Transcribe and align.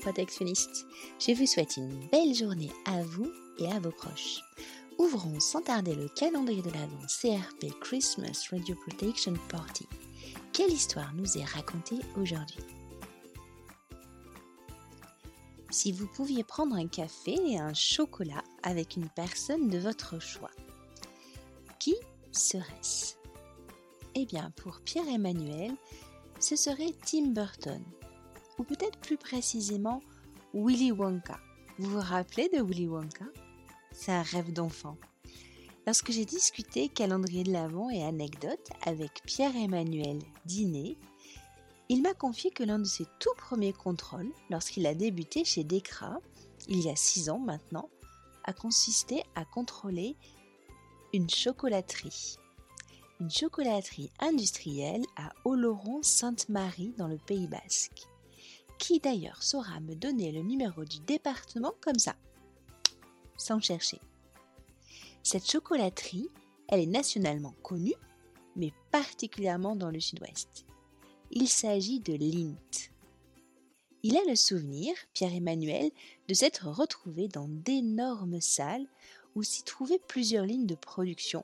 protectionnistes. 0.00 0.86
Je 1.18 1.32
vous 1.32 1.46
souhaite 1.46 1.76
une 1.76 2.08
belle 2.08 2.34
journée 2.34 2.70
à 2.86 3.02
vous 3.02 3.30
et 3.58 3.66
à 3.70 3.78
vos 3.78 3.90
proches. 3.90 4.40
Ouvrons 4.98 5.40
sans 5.40 5.62
tarder 5.62 5.94
le 5.94 6.08
calendrier 6.08 6.62
de 6.62 6.70
l'Avent 6.70 7.06
CRP 7.06 7.78
Christmas 7.80 8.46
Radio 8.50 8.74
Protection 8.76 9.34
Party. 9.48 9.86
Quelle 10.52 10.72
histoire 10.72 11.12
nous 11.14 11.36
est 11.36 11.44
racontée 11.44 11.98
aujourd'hui? 12.16 12.62
Si 15.70 15.90
vous 15.90 16.06
pouviez 16.06 16.44
prendre 16.44 16.76
un 16.76 16.86
café 16.86 17.34
et 17.46 17.58
un 17.58 17.74
chocolat 17.74 18.44
avec 18.62 18.96
une 18.96 19.08
personne 19.08 19.68
de 19.68 19.78
votre 19.78 20.20
choix, 20.20 20.52
qui 21.80 21.96
serait-ce? 22.30 23.14
Eh 24.14 24.26
bien, 24.26 24.52
pour 24.56 24.80
Pierre-Emmanuel, 24.80 25.72
ce 26.38 26.54
serait 26.54 26.94
Tim 27.04 27.28
Burton, 27.28 27.82
ou 28.58 28.64
peut-être 28.64 28.98
plus 28.98 29.16
précisément 29.16 30.00
Willy 30.52 30.92
Wonka. 30.92 31.38
Vous 31.78 31.90
vous 31.90 32.00
rappelez 32.00 32.48
de 32.48 32.62
Willy 32.62 32.86
Wonka? 32.86 33.24
C'est 33.92 34.12
un 34.12 34.22
rêve 34.22 34.52
d'enfant. 34.52 34.96
Lorsque 35.86 36.12
j'ai 36.12 36.24
discuté 36.24 36.88
calendrier 36.88 37.44
de 37.44 37.52
l'Avent 37.52 37.90
et 37.90 38.02
anecdotes 38.02 38.70
avec 38.86 39.22
Pierre-Emmanuel 39.26 40.18
Diné, 40.46 40.96
il 41.90 42.00
m'a 42.00 42.14
confié 42.14 42.50
que 42.50 42.62
l'un 42.62 42.78
de 42.78 42.84
ses 42.84 43.06
tout 43.20 43.34
premiers 43.36 43.74
contrôles, 43.74 44.32
lorsqu'il 44.48 44.86
a 44.86 44.94
débuté 44.94 45.44
chez 45.44 45.64
Decra, 45.64 46.18
il 46.68 46.80
y 46.80 46.88
a 46.88 46.96
six 46.96 47.28
ans 47.28 47.38
maintenant, 47.38 47.90
a 48.44 48.52
consisté 48.52 49.22
à 49.34 49.44
contrôler 49.44 50.16
une 51.12 51.28
chocolaterie. 51.28 52.36
Une 53.20 53.30
chocolaterie 53.30 54.10
industrielle 54.18 55.04
à 55.16 55.30
Oloron-Sainte-Marie 55.44 56.94
dans 56.96 57.08
le 57.08 57.18
Pays 57.18 57.46
Basque. 57.46 58.08
Qui 58.86 59.00
d'ailleurs 59.00 59.42
saura 59.42 59.80
me 59.80 59.94
donner 59.94 60.30
le 60.30 60.42
numéro 60.42 60.84
du 60.84 61.00
département 61.00 61.72
comme 61.80 61.98
ça, 61.98 62.16
sans 63.38 63.58
chercher. 63.58 63.98
Cette 65.22 65.50
chocolaterie, 65.50 66.28
elle 66.68 66.80
est 66.80 66.86
nationalement 66.86 67.54
connue, 67.62 67.94
mais 68.56 68.74
particulièrement 68.90 69.74
dans 69.74 69.90
le 69.90 70.00
sud-ouest. 70.00 70.66
Il 71.30 71.48
s'agit 71.48 72.00
de 72.00 72.12
Lint. 72.12 72.90
Il 74.02 74.18
a 74.18 74.24
le 74.28 74.36
souvenir, 74.36 74.94
Pierre-Emmanuel, 75.14 75.90
de 76.28 76.34
s'être 76.34 76.68
retrouvé 76.68 77.26
dans 77.28 77.48
d'énormes 77.48 78.42
salles 78.42 78.86
où 79.34 79.42
s'y 79.42 79.62
trouvaient 79.62 80.02
plusieurs 80.08 80.44
lignes 80.44 80.66
de 80.66 80.74
production. 80.74 81.42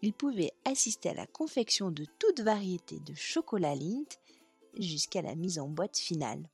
Il 0.00 0.14
pouvait 0.14 0.54
assister 0.64 1.10
à 1.10 1.14
la 1.14 1.26
confection 1.26 1.90
de 1.90 2.06
toute 2.18 2.40
variété 2.40 2.98
de 3.00 3.12
chocolat 3.14 3.74
Lint 3.74 4.08
jusqu'à 4.78 5.20
la 5.20 5.34
mise 5.34 5.58
en 5.58 5.68
boîte 5.68 5.98
finale. 5.98 6.48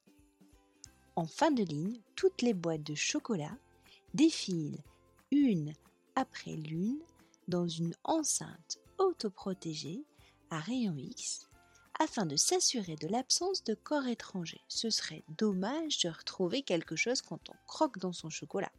En 1.16 1.26
fin 1.26 1.52
de 1.52 1.62
ligne, 1.62 2.00
toutes 2.16 2.42
les 2.42 2.54
boîtes 2.54 2.82
de 2.82 2.94
chocolat 2.94 3.56
défilent 4.14 4.82
une 5.30 5.72
après 6.16 6.56
l'une 6.56 7.00
dans 7.46 7.68
une 7.68 7.94
enceinte 8.02 8.78
autoprotégée 8.98 10.04
à 10.50 10.58
rayon 10.58 10.96
X 10.96 11.48
afin 12.00 12.26
de 12.26 12.34
s'assurer 12.34 12.96
de 12.96 13.06
l'absence 13.06 13.62
de 13.62 13.74
corps 13.74 14.08
étrangers. 14.08 14.62
Ce 14.66 14.90
serait 14.90 15.22
dommage 15.38 15.98
de 15.98 16.08
retrouver 16.08 16.62
quelque 16.62 16.96
chose 16.96 17.22
quand 17.22 17.48
on 17.48 17.54
croque 17.66 17.98
dans 17.98 18.12
son 18.12 18.30
chocolat. 18.30 18.72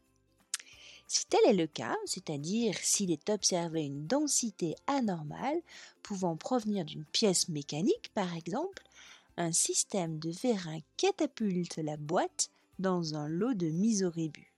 Si 1.07 1.25
tel 1.27 1.39
est 1.45 1.53
le 1.53 1.67
cas, 1.67 1.95
c'est-à-dire 2.05 2.75
s'il 2.79 3.11
est 3.11 3.29
observé 3.29 3.83
une 3.83 4.07
densité 4.07 4.75
anormale 4.87 5.61
pouvant 6.01 6.35
provenir 6.35 6.83
d'une 6.83 7.05
pièce 7.05 7.47
mécanique 7.47 8.11
par 8.13 8.35
exemple, 8.35 8.83
un 9.37 9.51
système 9.51 10.19
de 10.19 10.31
vérin 10.31 10.79
catapulte 10.97 11.77
la 11.77 11.97
boîte 11.97 12.49
dans 12.79 13.15
un 13.15 13.27
lot 13.27 13.53
de 13.53 13.67
mise 13.67 14.03
au 14.03 14.09
rébut. 14.09 14.53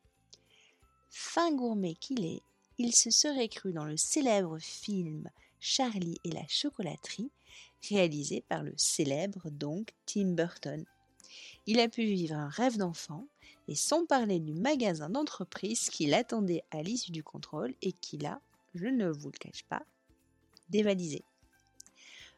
Fin 1.09 1.53
gourmet 1.53 1.96
qu'il 1.96 2.25
est, 2.25 2.41
il 2.78 2.94
se 2.94 3.09
serait 3.09 3.50
cru 3.50 3.74
dans 3.74 3.85
le 3.85 3.97
célèbre 3.97 4.59
film 4.59 5.29
Charlie 5.59 6.19
et 6.24 6.31
la 6.31 6.46
chocolaterie, 6.47 7.31
réalisé 7.90 8.44
par 8.47 8.63
le 8.63 8.74
célèbre 8.78 9.50
donc 9.50 9.94
Tim 10.06 10.34
Burton. 10.34 10.85
Il 11.66 11.79
a 11.79 11.90
pu 11.90 12.03
vivre 12.06 12.35
un 12.35 12.50
rêve 12.50 12.78
d'enfant, 12.78 13.28
et 13.68 13.75
sans 13.75 14.06
parler 14.06 14.40
du 14.40 14.53
magasin 14.53 15.09
d'entreprise 15.09 15.90
qui 15.90 16.06
l'attendait 16.06 16.63
à 16.72 16.81
l'issue 16.81 17.12
du 17.12 17.23
contrôle 17.23 17.73
et 17.81 17.91
qui 17.91 18.18
l'a, 18.18 18.40
je 18.75 18.88
ne 18.88 19.09
vous 19.09 19.29
le 19.29 19.38
cache 19.38 19.63
pas, 19.63 19.84
dévalisé. 20.69 21.23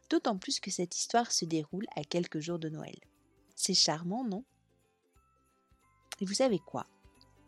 D'autant 0.10 0.38
plus 0.38 0.60
que 0.60 0.72
cette 0.72 0.98
histoire 0.98 1.32
se 1.32 1.46
déroule 1.46 1.86
à 1.96 2.04
quelques 2.04 2.40
jours 2.40 2.60
de 2.60 2.70
Noël. 2.70 2.98
C'est 3.56 3.74
charmant, 3.74 4.24
non? 4.24 4.44
Et 6.20 6.26
vous 6.26 6.34
savez 6.34 6.60
quoi? 6.60 6.86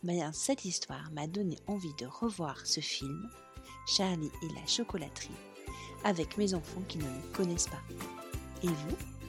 Ben, 0.03 0.31
cette 0.33 0.65
histoire 0.65 1.11
m'a 1.11 1.27
donné 1.27 1.57
envie 1.67 1.93
de 1.95 2.05
revoir 2.05 2.65
ce 2.65 2.79
film, 2.79 3.29
Charlie 3.87 4.31
et 4.43 4.53
la 4.59 4.65
chocolaterie, 4.65 5.29
avec 6.03 6.37
mes 6.37 6.53
enfants 6.53 6.81
qui 6.87 6.97
ne 6.97 7.03
le 7.03 7.33
connaissent 7.33 7.67
pas. 7.67 7.81
Et 8.63 8.67
vous? 8.67 9.20